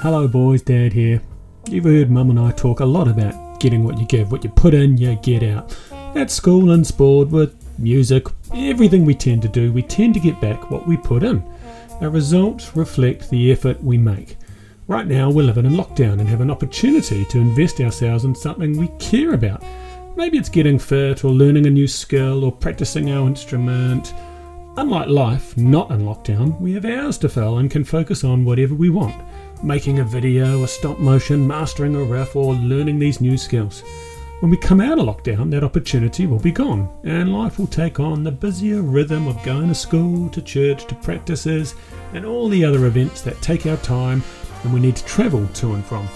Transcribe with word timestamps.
Hello, 0.00 0.28
boys, 0.28 0.62
Dad 0.62 0.92
here. 0.92 1.20
You've 1.68 1.82
heard 1.82 2.08
Mum 2.08 2.30
and 2.30 2.38
I 2.38 2.52
talk 2.52 2.78
a 2.78 2.84
lot 2.84 3.08
about 3.08 3.58
getting 3.58 3.82
what 3.82 3.98
you 3.98 4.06
give, 4.06 4.30
what 4.30 4.44
you 4.44 4.50
put 4.50 4.72
in, 4.72 4.96
you 4.96 5.16
get 5.16 5.42
out. 5.42 5.76
At 6.14 6.30
school 6.30 6.70
and 6.70 6.86
sport, 6.86 7.30
with 7.30 7.56
music, 7.80 8.28
everything 8.54 9.04
we 9.04 9.16
tend 9.16 9.42
to 9.42 9.48
do, 9.48 9.72
we 9.72 9.82
tend 9.82 10.14
to 10.14 10.20
get 10.20 10.40
back 10.40 10.70
what 10.70 10.86
we 10.86 10.96
put 10.96 11.24
in. 11.24 11.42
Our 12.00 12.10
results 12.10 12.76
reflect 12.76 13.28
the 13.28 13.50
effort 13.50 13.82
we 13.82 13.98
make. 13.98 14.36
Right 14.86 15.08
now, 15.08 15.30
we're 15.30 15.42
living 15.42 15.66
in 15.66 15.72
lockdown 15.72 16.20
and 16.20 16.28
have 16.28 16.42
an 16.42 16.52
opportunity 16.52 17.24
to 17.24 17.38
invest 17.38 17.80
ourselves 17.80 18.24
in 18.24 18.36
something 18.36 18.78
we 18.78 18.92
care 19.00 19.34
about. 19.34 19.64
Maybe 20.16 20.38
it's 20.38 20.48
getting 20.48 20.78
fit 20.78 21.24
or 21.24 21.32
learning 21.32 21.66
a 21.66 21.70
new 21.70 21.88
skill 21.88 22.44
or 22.44 22.52
practicing 22.52 23.10
our 23.10 23.26
instrument. 23.26 24.14
Unlike 24.76 25.08
life, 25.08 25.56
not 25.56 25.90
in 25.90 26.02
lockdown, 26.02 26.60
we 26.60 26.72
have 26.74 26.84
hours 26.84 27.18
to 27.18 27.28
fill 27.28 27.58
and 27.58 27.68
can 27.68 27.82
focus 27.82 28.22
on 28.22 28.44
whatever 28.44 28.76
we 28.76 28.90
want 28.90 29.20
making 29.62 29.98
a 29.98 30.04
video, 30.04 30.62
a 30.62 30.68
stop 30.68 30.98
motion, 30.98 31.46
mastering 31.46 31.94
a 31.94 32.02
riff, 32.02 32.36
or 32.36 32.54
learning 32.54 32.98
these 32.98 33.20
new 33.20 33.36
skills. 33.36 33.82
When 34.40 34.50
we 34.50 34.56
come 34.56 34.80
out 34.80 34.98
of 34.98 35.06
lockdown, 35.06 35.50
that 35.50 35.64
opportunity 35.64 36.26
will 36.26 36.38
be 36.38 36.52
gone, 36.52 36.88
and 37.04 37.32
life 37.32 37.58
will 37.58 37.66
take 37.66 37.98
on 37.98 38.22
the 38.22 38.30
busier 38.30 38.82
rhythm 38.82 39.26
of 39.26 39.42
going 39.42 39.68
to 39.68 39.74
school, 39.74 40.28
to 40.30 40.40
church, 40.40 40.86
to 40.86 40.94
practices, 40.94 41.74
and 42.14 42.24
all 42.24 42.48
the 42.48 42.64
other 42.64 42.86
events 42.86 43.20
that 43.22 43.40
take 43.42 43.66
our 43.66 43.76
time 43.78 44.22
and 44.62 44.72
we 44.72 44.80
need 44.80 44.96
to 44.96 45.04
travel 45.04 45.46
to 45.48 45.74
and 45.74 45.84
from. 45.84 46.08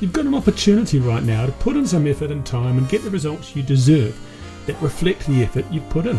You've 0.00 0.12
got 0.12 0.26
an 0.26 0.34
opportunity 0.34 0.98
right 0.98 1.22
now 1.22 1.46
to 1.46 1.52
put 1.52 1.76
in 1.76 1.86
some 1.86 2.06
effort 2.06 2.30
and 2.30 2.44
time 2.44 2.78
and 2.78 2.88
get 2.88 3.02
the 3.02 3.10
results 3.10 3.56
you 3.56 3.62
deserve 3.62 4.18
that 4.66 4.80
reflect 4.82 5.26
the 5.26 5.42
effort 5.42 5.64
you've 5.70 5.88
put 5.88 6.06
in. 6.06 6.18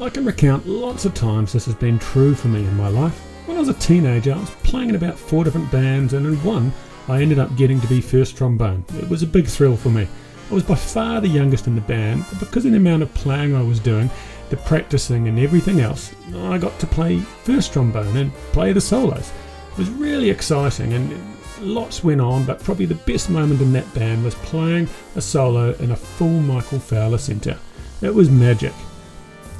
I 0.00 0.08
can 0.10 0.24
recount 0.24 0.66
lots 0.66 1.04
of 1.04 1.14
times 1.14 1.52
this 1.52 1.66
has 1.66 1.74
been 1.74 1.98
true 1.98 2.34
for 2.34 2.48
me 2.48 2.60
in 2.60 2.76
my 2.76 2.88
life. 2.88 3.25
When 3.46 3.56
I 3.56 3.60
was 3.60 3.68
a 3.68 3.74
teenager, 3.74 4.34
I 4.34 4.40
was 4.40 4.50
playing 4.64 4.88
in 4.88 4.96
about 4.96 5.16
four 5.16 5.44
different 5.44 5.70
bands, 5.70 6.14
and 6.14 6.26
in 6.26 6.34
one, 6.42 6.72
I 7.06 7.22
ended 7.22 7.38
up 7.38 7.56
getting 7.56 7.80
to 7.80 7.86
be 7.86 8.00
first 8.00 8.36
trombone. 8.36 8.84
It 8.98 9.08
was 9.08 9.22
a 9.22 9.26
big 9.26 9.46
thrill 9.46 9.76
for 9.76 9.88
me. 9.88 10.08
I 10.50 10.54
was 10.54 10.64
by 10.64 10.74
far 10.74 11.20
the 11.20 11.28
youngest 11.28 11.68
in 11.68 11.76
the 11.76 11.80
band, 11.80 12.24
but 12.28 12.40
because 12.40 12.64
of 12.64 12.72
the 12.72 12.78
amount 12.78 13.04
of 13.04 13.14
playing 13.14 13.54
I 13.54 13.62
was 13.62 13.78
doing, 13.78 14.10
the 14.50 14.56
practicing, 14.56 15.28
and 15.28 15.38
everything 15.38 15.78
else, 15.78 16.12
I 16.34 16.58
got 16.58 16.76
to 16.80 16.88
play 16.88 17.20
first 17.20 17.72
trombone 17.72 18.16
and 18.16 18.32
play 18.50 18.72
the 18.72 18.80
solos. 18.80 19.30
It 19.70 19.78
was 19.78 19.90
really 19.90 20.28
exciting, 20.28 20.94
and 20.94 21.16
lots 21.60 22.02
went 22.02 22.20
on, 22.20 22.46
but 22.46 22.64
probably 22.64 22.86
the 22.86 22.96
best 22.96 23.30
moment 23.30 23.60
in 23.60 23.72
that 23.74 23.94
band 23.94 24.24
was 24.24 24.34
playing 24.34 24.88
a 25.14 25.20
solo 25.20 25.72
in 25.74 25.92
a 25.92 25.96
full 25.96 26.40
Michael 26.40 26.80
Fowler 26.80 27.18
centre. 27.18 27.58
It 28.02 28.12
was 28.12 28.28
magic. 28.28 28.72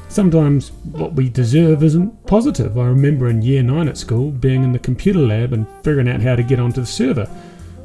Sometimes 0.08 0.70
what 0.92 1.14
we 1.14 1.28
deserve 1.28 1.82
isn't 1.82 2.26
positive. 2.26 2.78
I 2.78 2.86
remember 2.86 3.28
in 3.28 3.42
year 3.42 3.62
9 3.62 3.88
at 3.88 3.98
school 3.98 4.30
being 4.30 4.62
in 4.62 4.72
the 4.72 4.78
computer 4.78 5.18
lab 5.18 5.52
and 5.52 5.66
figuring 5.82 6.08
out 6.08 6.22
how 6.22 6.36
to 6.36 6.42
get 6.42 6.60
onto 6.60 6.80
the 6.80 6.86
server. 6.86 7.28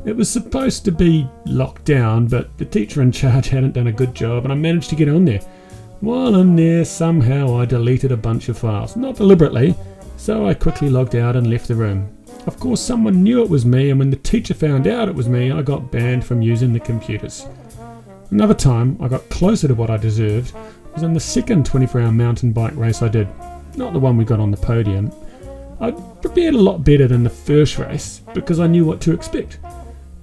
It 0.06 0.16
was 0.16 0.30
supposed 0.30 0.86
to 0.86 0.92
be 0.92 1.30
locked 1.46 1.86
down, 1.86 2.28
but 2.28 2.58
the 2.58 2.66
teacher 2.66 3.02
in 3.02 3.12
charge 3.12 3.48
hadn't 3.50 3.74
done 3.74 3.88
a 3.88 3.92
good 3.92 4.16
job 4.16 4.44
and 4.44 4.54
I 4.54 4.56
managed 4.56 4.90
to 4.92 4.96
get 4.96 5.10
on 5.10 5.26
there. 5.26 5.42
While 6.00 6.36
in 6.36 6.56
there, 6.56 6.86
somehow 6.86 7.60
I 7.60 7.66
deleted 7.66 8.12
a 8.12 8.18
bunch 8.18 8.50
of 8.50 8.58
files. 8.58 8.96
Not 8.96 9.18
deliberately, 9.18 9.76
so 10.18 10.48
I 10.48 10.54
quickly 10.54 10.90
logged 10.90 11.16
out 11.16 11.36
and 11.36 11.50
left 11.50 11.68
the 11.68 11.76
room. 11.76 12.18
Of 12.48 12.60
course, 12.60 12.82
someone 12.82 13.22
knew 13.22 13.44
it 13.44 13.50
was 13.50 13.66
me, 13.66 13.92
and 13.92 14.00
when 14.00 14.10
the 14.10 14.16
teacher 14.16 14.56
found 14.56 14.88
out 14.88 15.10
it 15.10 15.14
was 15.14 15.30
me, 15.30 15.52
I 15.52 15.62
got 15.62 15.92
banned 15.92 16.26
from 16.26 16.42
using 16.42 16.74
the 16.74 16.80
computers. 16.80 17.46
Another 18.32 18.56
time, 18.56 18.98
I 19.00 19.08
got 19.08 19.30
closer 19.30 19.68
to 19.68 19.76
what 19.76 19.92
I 19.92 19.98
deserved 19.98 20.56
was 20.94 21.04
in 21.04 21.14
the 21.14 21.20
second 21.20 21.66
24 21.66 22.02
hour 22.02 22.12
mountain 22.12 22.52
bike 22.52 22.76
race 22.76 23.02
I 23.02 23.08
did. 23.08 23.28
Not 23.76 23.94
the 23.94 24.00
one 24.00 24.18
we 24.18 24.26
got 24.26 24.40
on 24.40 24.52
the 24.52 24.58
podium. 24.58 25.12
I 25.80 25.92
prepared 25.92 26.54
a 26.54 26.62
lot 26.62 26.84
better 26.84 27.08
than 27.08 27.24
the 27.24 27.30
first 27.30 27.78
race 27.78 28.22
because 28.34 28.60
I 28.60 28.68
knew 28.68 28.86
what 28.86 29.02
to 29.02 29.14
expect. 29.14 29.60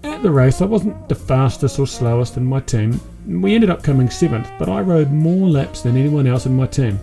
At 0.05 0.23
the 0.23 0.31
race, 0.31 0.61
I 0.61 0.67
wasn't 0.67 1.09
the 1.09 1.15
fastest 1.15 1.79
or 1.79 1.87
slowest 1.87 2.37
in 2.37 2.45
my 2.45 2.61
team. 2.61 3.01
We 3.27 3.55
ended 3.55 3.71
up 3.71 3.83
coming 3.83 4.09
seventh, 4.09 4.49
but 4.59 4.69
I 4.69 4.81
rode 4.81 5.11
more 5.11 5.49
laps 5.49 5.83
than 5.83 5.97
anyone 5.97 6.27
else 6.27 6.47
in 6.47 6.55
my 6.55 6.67
team. 6.67 7.01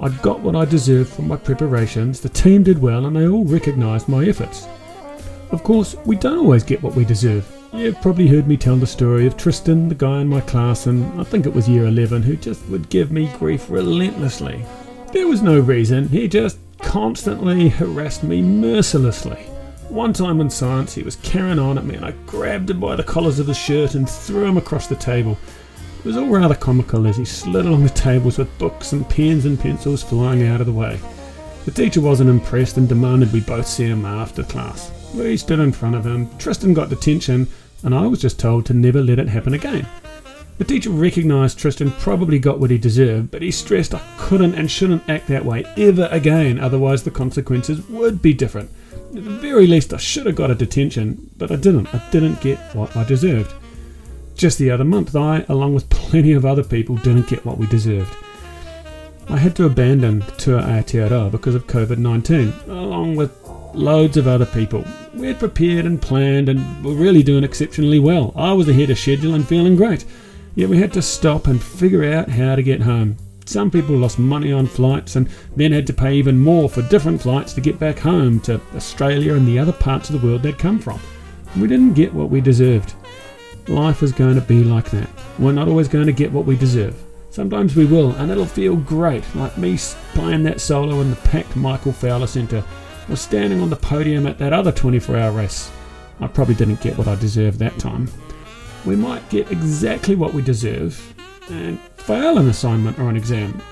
I 0.00 0.08
got 0.08 0.38
what 0.40 0.54
I 0.54 0.64
deserved 0.64 1.12
from 1.12 1.26
my 1.26 1.36
preparations, 1.36 2.20
the 2.20 2.28
team 2.28 2.62
did 2.62 2.80
well, 2.80 3.06
and 3.06 3.16
they 3.16 3.26
all 3.26 3.44
recognised 3.44 4.08
my 4.08 4.24
efforts. 4.24 4.68
Of 5.50 5.64
course, 5.64 5.96
we 6.06 6.14
don't 6.14 6.38
always 6.38 6.62
get 6.62 6.82
what 6.82 6.94
we 6.94 7.04
deserve. 7.04 7.57
You've 7.72 8.00
probably 8.00 8.26
heard 8.26 8.48
me 8.48 8.56
tell 8.56 8.76
the 8.76 8.86
story 8.86 9.26
of 9.26 9.36
Tristan, 9.36 9.90
the 9.90 9.94
guy 9.94 10.22
in 10.22 10.28
my 10.28 10.40
class, 10.40 10.86
and 10.86 11.20
I 11.20 11.24
think 11.24 11.44
it 11.44 11.52
was 11.52 11.68
year 11.68 11.84
11, 11.84 12.22
who 12.22 12.34
just 12.34 12.64
would 12.68 12.88
give 12.88 13.12
me 13.12 13.30
grief 13.38 13.68
relentlessly. 13.68 14.64
There 15.12 15.28
was 15.28 15.42
no 15.42 15.60
reason, 15.60 16.08
he 16.08 16.28
just 16.28 16.58
constantly 16.80 17.68
harassed 17.68 18.24
me 18.24 18.40
mercilessly. 18.40 19.36
One 19.90 20.14
time 20.14 20.40
in 20.40 20.48
science, 20.48 20.94
he 20.94 21.02
was 21.02 21.16
carrying 21.16 21.58
on 21.58 21.76
at 21.76 21.84
me, 21.84 21.94
and 21.94 22.06
I 22.06 22.12
grabbed 22.26 22.70
him 22.70 22.80
by 22.80 22.96
the 22.96 23.04
collars 23.04 23.38
of 23.38 23.48
his 23.48 23.58
shirt 23.58 23.94
and 23.94 24.08
threw 24.08 24.46
him 24.46 24.56
across 24.56 24.86
the 24.86 24.96
table. 24.96 25.36
It 25.98 26.04
was 26.06 26.16
all 26.16 26.28
rather 26.28 26.54
comical 26.54 27.06
as 27.06 27.18
he 27.18 27.26
slid 27.26 27.66
along 27.66 27.82
the 27.82 27.90
tables 27.90 28.38
with 28.38 28.58
books 28.58 28.92
and 28.92 29.08
pens 29.08 29.44
and 29.44 29.60
pencils 29.60 30.02
flying 30.02 30.46
out 30.46 30.60
of 30.60 30.66
the 30.66 30.72
way. 30.72 30.98
The 31.66 31.70
teacher 31.70 32.00
wasn't 32.00 32.30
impressed 32.30 32.78
and 32.78 32.88
demanded 32.88 33.30
we 33.30 33.40
both 33.40 33.66
see 33.66 33.84
him 33.84 34.06
after 34.06 34.42
class. 34.42 34.90
We 35.14 35.36
stood 35.36 35.58
in 35.60 35.72
front 35.72 35.96
of 35.96 36.06
him, 36.06 36.28
Tristan 36.38 36.74
got 36.74 36.90
detention, 36.90 37.46
and 37.82 37.94
I 37.94 38.06
was 38.06 38.20
just 38.20 38.38
told 38.38 38.66
to 38.66 38.74
never 38.74 39.02
let 39.02 39.18
it 39.18 39.28
happen 39.28 39.54
again. 39.54 39.86
The 40.58 40.64
teacher 40.64 40.90
recognised 40.90 41.58
Tristan 41.58 41.92
probably 41.92 42.40
got 42.40 42.58
what 42.58 42.70
he 42.70 42.78
deserved, 42.78 43.30
but 43.30 43.42
he 43.42 43.52
stressed 43.52 43.94
I 43.94 44.02
couldn't 44.18 44.54
and 44.54 44.68
shouldn't 44.68 45.08
act 45.08 45.28
that 45.28 45.44
way 45.44 45.64
ever 45.76 46.08
again, 46.10 46.58
otherwise 46.58 47.04
the 47.04 47.12
consequences 47.12 47.86
would 47.88 48.20
be 48.20 48.34
different. 48.34 48.70
At 49.14 49.24
the 49.24 49.30
very 49.30 49.68
least, 49.68 49.94
I 49.94 49.98
should 49.98 50.26
have 50.26 50.34
got 50.34 50.50
a 50.50 50.56
detention, 50.56 51.30
but 51.38 51.52
I 51.52 51.56
didn't. 51.56 51.94
I 51.94 52.02
didn't 52.10 52.40
get 52.40 52.58
what 52.74 52.96
I 52.96 53.04
deserved. 53.04 53.54
Just 54.34 54.58
the 54.58 54.70
other 54.70 54.84
month, 54.84 55.14
I, 55.14 55.44
along 55.48 55.74
with 55.74 55.88
plenty 55.90 56.32
of 56.32 56.44
other 56.44 56.64
people, 56.64 56.96
didn't 56.96 57.28
get 57.28 57.44
what 57.44 57.58
we 57.58 57.66
deserved. 57.68 58.14
I 59.30 59.36
had 59.36 59.54
to 59.56 59.66
abandon 59.66 60.22
Tour 60.38 60.60
Aotearoa 60.60 61.30
because 61.30 61.54
of 61.54 61.66
COVID 61.66 61.98
19, 61.98 62.52
along 62.66 63.14
with 63.14 63.37
loads 63.74 64.16
of 64.16 64.26
other 64.26 64.46
people. 64.46 64.84
We 65.14 65.26
had 65.28 65.38
prepared 65.38 65.84
and 65.84 66.00
planned 66.00 66.48
and 66.48 66.84
were 66.84 66.94
really 66.94 67.22
doing 67.22 67.44
exceptionally 67.44 67.98
well. 67.98 68.32
I 68.36 68.52
was 68.52 68.68
ahead 68.68 68.90
of 68.90 68.98
schedule 68.98 69.34
and 69.34 69.46
feeling 69.46 69.76
great. 69.76 70.04
Yet 70.54 70.68
we 70.68 70.78
had 70.78 70.92
to 70.94 71.02
stop 71.02 71.46
and 71.46 71.62
figure 71.62 72.04
out 72.04 72.28
how 72.28 72.56
to 72.56 72.62
get 72.62 72.82
home. 72.82 73.16
Some 73.44 73.70
people 73.70 73.96
lost 73.96 74.18
money 74.18 74.52
on 74.52 74.66
flights 74.66 75.16
and 75.16 75.28
then 75.56 75.72
had 75.72 75.86
to 75.86 75.92
pay 75.92 76.14
even 76.14 76.38
more 76.38 76.68
for 76.68 76.82
different 76.82 77.22
flights 77.22 77.52
to 77.54 77.60
get 77.60 77.78
back 77.78 77.98
home 77.98 78.40
to 78.40 78.60
Australia 78.74 79.34
and 79.34 79.46
the 79.46 79.58
other 79.58 79.72
parts 79.72 80.10
of 80.10 80.20
the 80.20 80.26
world 80.26 80.42
they'd 80.42 80.58
come 80.58 80.78
from. 80.78 81.00
We 81.56 81.66
didn't 81.66 81.94
get 81.94 82.12
what 82.12 82.28
we 82.28 82.40
deserved. 82.40 82.94
Life 83.68 84.02
is 84.02 84.12
going 84.12 84.34
to 84.34 84.40
be 84.40 84.64
like 84.64 84.90
that. 84.90 85.08
We're 85.38 85.52
not 85.52 85.68
always 85.68 85.88
going 85.88 86.06
to 86.06 86.12
get 86.12 86.32
what 86.32 86.44
we 86.44 86.56
deserve. 86.56 87.02
Sometimes 87.30 87.76
we 87.76 87.84
will, 87.84 88.12
and 88.16 88.30
it'll 88.30 88.44
feel 88.46 88.76
great, 88.76 89.24
like 89.34 89.56
me 89.56 89.78
playing 90.12 90.42
that 90.42 90.60
solo 90.60 91.00
in 91.00 91.10
the 91.10 91.16
packed 91.16 91.54
Michael 91.56 91.92
Fowler 91.92 92.26
Centre, 92.26 92.64
or 93.08 93.16
standing 93.16 93.60
on 93.60 93.70
the 93.70 93.76
podium 93.76 94.26
at 94.26 94.38
that 94.38 94.52
other 94.52 94.72
24 94.72 95.16
hour 95.16 95.32
race. 95.32 95.70
I 96.20 96.26
probably 96.26 96.54
didn't 96.54 96.80
get 96.80 96.98
what 96.98 97.08
I 97.08 97.14
deserved 97.14 97.58
that 97.58 97.78
time. 97.78 98.10
We 98.84 98.96
might 98.96 99.28
get 99.30 99.50
exactly 99.50 100.14
what 100.14 100.34
we 100.34 100.42
deserve 100.42 101.00
and 101.50 101.80
fail 101.96 102.38
an 102.38 102.48
assignment 102.48 102.98
or 102.98 103.08
an 103.08 103.16
exam. 103.16 103.62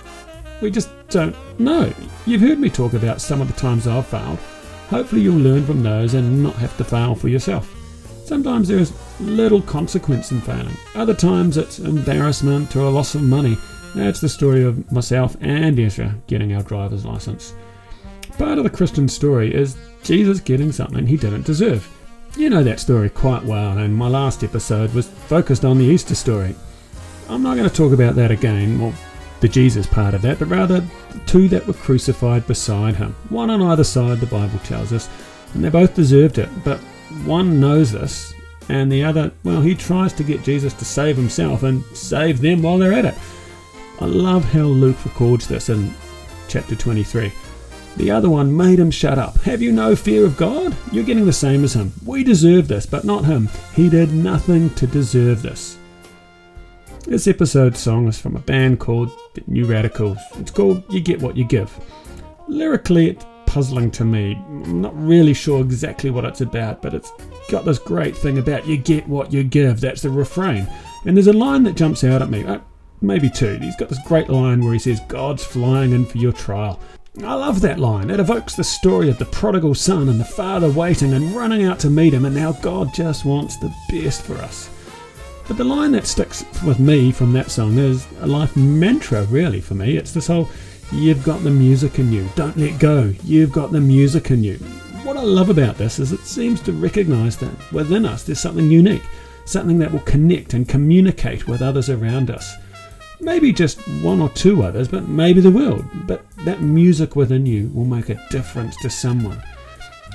We 0.60 0.70
just 0.70 0.90
don't 1.08 1.36
know. 1.58 1.92
You've 2.24 2.40
heard 2.40 2.58
me 2.58 2.70
talk 2.70 2.94
about 2.94 3.20
some 3.20 3.40
of 3.40 3.48
the 3.48 3.54
times 3.54 3.86
I've 3.86 4.06
failed. 4.06 4.38
Hopefully, 4.88 5.22
you'll 5.22 5.38
learn 5.38 5.66
from 5.66 5.82
those 5.82 6.14
and 6.14 6.42
not 6.42 6.54
have 6.54 6.76
to 6.78 6.84
fail 6.84 7.14
for 7.14 7.28
yourself. 7.28 7.72
Sometimes 8.24 8.68
there 8.68 8.78
is 8.78 8.92
little 9.20 9.62
consequence 9.62 10.32
in 10.32 10.40
failing. 10.40 10.76
Other 10.94 11.14
times 11.14 11.56
it's 11.56 11.78
embarrassment 11.78 12.74
or 12.76 12.80
a 12.80 12.90
loss 12.90 13.14
of 13.14 13.22
money. 13.22 13.56
That's 13.94 14.20
the 14.20 14.28
story 14.28 14.64
of 14.64 14.90
myself 14.90 15.36
and 15.40 15.78
Ezra 15.78 16.14
getting 16.26 16.54
our 16.54 16.62
driver's 16.62 17.04
license. 17.04 17.54
Part 18.38 18.58
of 18.58 18.64
the 18.64 18.70
Christian 18.70 19.08
story 19.08 19.54
is 19.54 19.76
Jesus 20.02 20.40
getting 20.40 20.70
something 20.70 21.06
he 21.06 21.16
didn't 21.16 21.46
deserve. 21.46 21.88
You 22.36 22.50
know 22.50 22.62
that 22.62 22.80
story 22.80 23.08
quite 23.08 23.42
well, 23.42 23.78
and 23.78 23.94
my 23.94 24.08
last 24.08 24.44
episode 24.44 24.92
was 24.92 25.08
focused 25.08 25.64
on 25.64 25.78
the 25.78 25.86
Easter 25.86 26.14
story. 26.14 26.54
I'm 27.30 27.42
not 27.42 27.56
going 27.56 27.68
to 27.68 27.74
talk 27.74 27.94
about 27.94 28.14
that 28.16 28.30
again, 28.30 28.78
or 28.78 28.92
the 29.40 29.48
Jesus 29.48 29.86
part 29.86 30.12
of 30.12 30.20
that, 30.22 30.38
but 30.38 30.48
rather 30.48 30.80
the 30.80 31.18
two 31.26 31.48
that 31.48 31.66
were 31.66 31.72
crucified 31.72 32.46
beside 32.46 32.94
him. 32.96 33.16
One 33.30 33.48
on 33.48 33.62
either 33.62 33.84
side, 33.84 34.20
the 34.20 34.26
Bible 34.26 34.58
tells 34.60 34.92
us, 34.92 35.08
and 35.54 35.64
they 35.64 35.70
both 35.70 35.94
deserved 35.94 36.36
it, 36.36 36.50
but 36.62 36.78
one 37.24 37.58
knows 37.58 37.92
this, 37.92 38.34
and 38.68 38.92
the 38.92 39.02
other, 39.02 39.32
well, 39.44 39.62
he 39.62 39.74
tries 39.74 40.12
to 40.12 40.24
get 40.24 40.44
Jesus 40.44 40.74
to 40.74 40.84
save 40.84 41.16
himself 41.16 41.62
and 41.62 41.82
save 41.96 42.42
them 42.42 42.60
while 42.60 42.76
they're 42.76 42.92
at 42.92 43.06
it. 43.06 43.14
I 43.98 44.04
love 44.04 44.44
how 44.44 44.64
Luke 44.64 45.02
records 45.06 45.48
this 45.48 45.70
in 45.70 45.94
chapter 46.48 46.76
23. 46.76 47.32
The 47.96 48.10
other 48.10 48.28
one 48.28 48.54
made 48.54 48.78
him 48.78 48.90
shut 48.90 49.18
up. 49.18 49.38
Have 49.38 49.62
you 49.62 49.72
no 49.72 49.96
fear 49.96 50.26
of 50.26 50.36
God? 50.36 50.76
You're 50.92 51.04
getting 51.04 51.24
the 51.24 51.32
same 51.32 51.64
as 51.64 51.74
him. 51.74 51.94
We 52.04 52.22
deserve 52.24 52.68
this, 52.68 52.84
but 52.84 53.04
not 53.04 53.24
him. 53.24 53.48
He 53.74 53.88
did 53.88 54.12
nothing 54.12 54.68
to 54.74 54.86
deserve 54.86 55.40
this. 55.40 55.78
This 57.06 57.26
episode 57.26 57.74
song 57.74 58.06
is 58.06 58.20
from 58.20 58.36
a 58.36 58.40
band 58.40 58.80
called 58.80 59.10
the 59.32 59.42
New 59.46 59.64
Radicals. 59.64 60.18
It's 60.34 60.50
called 60.50 60.84
You 60.92 61.00
Get 61.00 61.22
What 61.22 61.38
You 61.38 61.44
Give. 61.44 61.72
Lyrically, 62.48 63.10
it's 63.10 63.24
puzzling 63.46 63.90
to 63.92 64.04
me. 64.04 64.34
I'm 64.34 64.82
not 64.82 64.94
really 64.94 65.32
sure 65.32 65.62
exactly 65.62 66.10
what 66.10 66.26
it's 66.26 66.42
about, 66.42 66.82
but 66.82 66.92
it's 66.92 67.10
got 67.48 67.64
this 67.64 67.78
great 67.78 68.14
thing 68.14 68.38
about 68.38 68.66
you 68.66 68.76
get 68.76 69.08
what 69.08 69.32
you 69.32 69.42
give. 69.42 69.80
That's 69.80 70.02
the 70.02 70.10
refrain. 70.10 70.68
And 71.06 71.16
there's 71.16 71.28
a 71.28 71.32
line 71.32 71.62
that 71.62 71.76
jumps 71.76 72.04
out 72.04 72.20
at 72.20 72.28
me. 72.28 72.44
Uh, 72.44 72.58
maybe 73.00 73.30
two. 73.30 73.56
He's 73.58 73.76
got 73.76 73.88
this 73.88 74.04
great 74.04 74.28
line 74.28 74.62
where 74.62 74.74
he 74.74 74.78
says, 74.78 75.00
God's 75.08 75.44
flying 75.44 75.92
in 75.92 76.04
for 76.04 76.18
your 76.18 76.32
trial. 76.32 76.78
I 77.24 77.32
love 77.32 77.62
that 77.62 77.78
line. 77.78 78.10
It 78.10 78.20
evokes 78.20 78.54
the 78.54 78.64
story 78.64 79.08
of 79.08 79.18
the 79.18 79.24
prodigal 79.24 79.74
son 79.74 80.10
and 80.10 80.20
the 80.20 80.24
father 80.24 80.70
waiting 80.70 81.14
and 81.14 81.34
running 81.34 81.64
out 81.64 81.78
to 81.80 81.90
meet 81.90 82.12
him, 82.12 82.26
and 82.26 82.34
now 82.34 82.52
God 82.52 82.92
just 82.92 83.24
wants 83.24 83.56
the 83.56 83.74
best 83.90 84.22
for 84.22 84.34
us. 84.34 84.68
But 85.48 85.56
the 85.56 85.64
line 85.64 85.92
that 85.92 86.06
sticks 86.06 86.44
with 86.64 86.78
me 86.78 87.12
from 87.12 87.32
that 87.32 87.50
song 87.50 87.78
is 87.78 88.06
a 88.20 88.26
life 88.26 88.54
mantra, 88.54 89.24
really, 89.24 89.62
for 89.62 89.74
me. 89.74 89.96
It's 89.96 90.12
this 90.12 90.26
whole, 90.26 90.50
you've 90.92 91.24
got 91.24 91.42
the 91.42 91.50
music 91.50 91.98
in 91.98 92.12
you, 92.12 92.28
don't 92.34 92.56
let 92.58 92.78
go, 92.78 93.14
you've 93.24 93.52
got 93.52 93.72
the 93.72 93.80
music 93.80 94.30
in 94.30 94.44
you. 94.44 94.56
What 95.02 95.16
I 95.16 95.22
love 95.22 95.48
about 95.48 95.78
this 95.78 95.98
is 95.98 96.12
it 96.12 96.20
seems 96.20 96.60
to 96.62 96.72
recognise 96.72 97.38
that 97.38 97.72
within 97.72 98.04
us 98.04 98.24
there's 98.24 98.40
something 98.40 98.70
unique, 98.70 99.04
something 99.46 99.78
that 99.78 99.90
will 99.90 100.00
connect 100.00 100.52
and 100.52 100.68
communicate 100.68 101.48
with 101.48 101.62
others 101.62 101.88
around 101.88 102.30
us. 102.30 102.56
Maybe 103.20 103.52
just 103.52 103.78
one 104.02 104.20
or 104.20 104.28
two 104.30 104.62
others, 104.62 104.88
but 104.88 105.08
maybe 105.08 105.40
the 105.40 105.50
world. 105.50 105.84
But 106.06 106.24
that 106.38 106.60
music 106.60 107.16
within 107.16 107.46
you 107.46 107.70
will 107.74 107.84
make 107.84 108.08
a 108.08 108.26
difference 108.30 108.76
to 108.82 108.90
someone. 108.90 109.42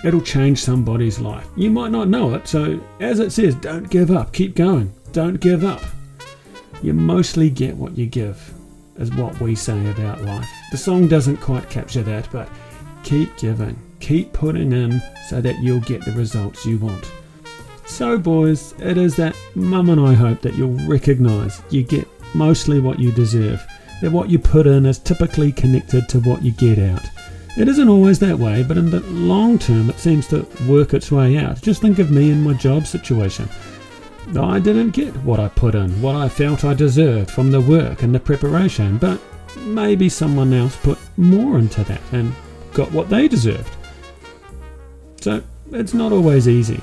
It'll 0.04 0.22
change 0.22 0.60
somebody's 0.60 1.20
life. 1.20 1.48
You 1.56 1.70
might 1.70 1.92
not 1.92 2.08
know 2.08 2.34
it, 2.34 2.48
so 2.48 2.80
as 3.00 3.20
it 3.20 3.32
says, 3.32 3.56
don't 3.56 3.90
give 3.90 4.12
up, 4.12 4.34
keep 4.34 4.56
going. 4.56 4.94
Don't 5.12 5.40
give 5.40 5.64
up. 5.64 5.82
You 6.82 6.94
mostly 6.94 7.50
get 7.50 7.76
what 7.76 7.98
you 7.98 8.08
give, 8.08 8.54
is 8.98 9.12
what 9.12 9.40
we 9.40 9.56
say 9.56 9.90
about 9.92 10.22
life. 10.24 10.50
The 10.72 10.78
song 10.78 11.08
doesn't 11.08 11.38
quite 11.38 11.70
capture 11.70 12.02
that, 12.04 12.28
but 12.32 12.50
keep 13.04 13.36
giving, 13.38 13.80
keep 14.00 14.34
putting 14.34 14.72
in 14.72 15.02
so 15.28 15.42
that 15.42 15.60
you'll 15.62 15.82
get 15.82 16.04
the 16.04 16.14
results 16.14 16.66
you 16.66 16.80
want. 16.80 17.12
So, 17.86 18.18
boys, 18.18 18.74
it 18.80 18.98
is 18.98 19.16
that 19.18 19.36
Mum 19.54 19.90
and 19.90 20.00
I 20.00 20.14
hope 20.14 20.42
that 20.42 20.56
you'll 20.56 20.88
recognise 20.88 21.62
you 21.70 21.84
get 21.84 22.08
mostly 22.34 22.80
what 22.80 23.00
you 23.00 23.12
deserve, 23.12 23.66
that 24.02 24.12
what 24.12 24.30
you 24.30 24.40
put 24.40 24.68
in 24.68 24.86
is 24.86 25.00
typically 25.00 25.52
connected 25.52 26.10
to 26.10 26.20
what 26.22 26.44
you 26.44 26.52
get 26.52 26.80
out. 26.80 27.04
It 27.58 27.68
isn't 27.68 27.90
always 27.90 28.18
that 28.20 28.40
way, 28.40 28.64
but 28.64 28.78
in 28.78 28.90
the 28.90 29.02
long 29.02 29.60
term, 29.60 29.90
it 29.90 30.00
seems 30.00 30.28
to 30.28 30.48
work 30.68 30.94
its 30.94 31.12
way 31.12 31.38
out. 31.38 31.62
Just 31.62 31.82
think 31.82 32.00
of 32.00 32.10
me 32.10 32.32
in 32.32 32.42
my 32.44 32.54
job 32.54 32.88
situation. 32.88 33.50
I 34.40 34.60
didn't 34.60 34.92
get 34.92 35.16
what 35.18 35.40
I 35.40 35.50
put 35.50 35.76
in, 35.76 36.02
what 36.02 36.16
I 36.16 36.30
felt 36.30 36.64
I 36.64 36.74
deserved 36.74 37.30
from 37.30 37.52
the 37.52 37.60
work 37.60 38.04
and 38.04 38.16
the 38.16 38.20
preparation, 38.20 38.98
but 38.98 39.20
maybe 39.58 40.08
someone 40.08 40.54
else 40.54 40.76
put 40.78 40.98
more 41.18 41.60
into 41.60 41.84
that 41.84 42.02
and 42.14 42.34
got 42.74 42.92
what 42.92 43.10
they 43.10 43.28
deserved. 43.28 43.76
So 45.20 45.44
it's 45.72 45.94
not 45.94 46.14
always 46.14 46.48
easy. 46.48 46.82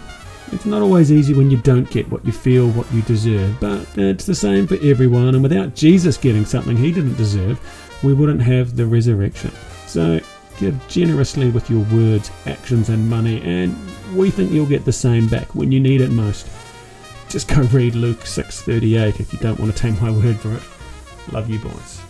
It's 0.50 0.66
not 0.66 0.82
always 0.82 1.12
easy 1.12 1.34
when 1.34 1.50
you 1.50 1.58
don't 1.58 1.88
get 1.90 2.10
what 2.10 2.24
you 2.24 2.32
feel, 2.32 2.70
what 2.70 2.90
you 2.92 3.02
deserve, 3.02 3.60
but 3.60 3.86
it's 3.96 4.24
the 4.24 4.34
same 4.34 4.66
for 4.66 4.76
everyone, 4.82 5.34
and 5.34 5.42
without 5.42 5.74
Jesus 5.74 6.16
getting 6.16 6.44
something 6.44 6.76
he 6.76 6.90
didn't 6.90 7.16
deserve, 7.16 7.60
we 8.02 8.14
wouldn't 8.14 8.42
have 8.42 8.74
the 8.74 8.86
resurrection. 8.86 9.52
So 9.86 10.20
give 10.58 10.88
generously 10.88 11.50
with 11.50 11.68
your 11.70 11.84
words, 11.92 12.30
actions, 12.46 12.88
and 12.88 13.08
money, 13.08 13.40
and 13.42 13.76
we 14.16 14.30
think 14.30 14.50
you'll 14.50 14.66
get 14.66 14.84
the 14.84 14.92
same 14.92 15.28
back 15.28 15.54
when 15.54 15.70
you 15.70 15.80
need 15.80 16.00
it 16.00 16.10
most. 16.10 16.48
Just 17.28 17.46
go 17.46 17.62
read 17.62 17.94
Luke 17.94 18.26
6:38 18.26 19.20
if 19.20 19.32
you 19.32 19.38
don't 19.38 19.60
want 19.60 19.74
to 19.74 19.78
take 19.80 20.00
my 20.00 20.10
word 20.10 20.40
for 20.40 20.54
it. 20.54 20.62
Love 21.32 21.50
you 21.50 21.58
boys. 21.58 22.00